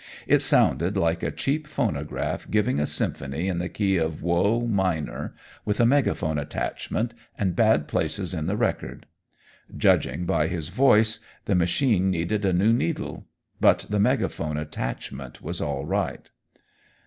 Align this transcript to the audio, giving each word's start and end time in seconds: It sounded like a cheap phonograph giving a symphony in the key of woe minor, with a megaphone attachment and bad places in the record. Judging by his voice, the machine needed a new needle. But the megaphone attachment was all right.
It 0.25 0.41
sounded 0.41 0.97
like 0.97 1.21
a 1.21 1.29
cheap 1.29 1.67
phonograph 1.67 2.49
giving 2.49 2.79
a 2.79 2.87
symphony 2.87 3.47
in 3.47 3.59
the 3.59 3.69
key 3.69 3.97
of 3.97 4.23
woe 4.23 4.61
minor, 4.61 5.35
with 5.63 5.79
a 5.79 5.85
megaphone 5.85 6.39
attachment 6.39 7.13
and 7.37 7.55
bad 7.55 7.87
places 7.87 8.33
in 8.33 8.47
the 8.47 8.57
record. 8.57 9.05
Judging 9.77 10.25
by 10.25 10.47
his 10.47 10.69
voice, 10.69 11.19
the 11.45 11.53
machine 11.53 12.09
needed 12.09 12.45
a 12.45 12.51
new 12.51 12.73
needle. 12.73 13.27
But 13.59 13.85
the 13.89 13.99
megaphone 13.99 14.57
attachment 14.57 15.39
was 15.43 15.61
all 15.61 15.85
right. 15.85 16.31